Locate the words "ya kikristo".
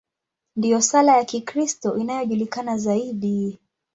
1.17-1.97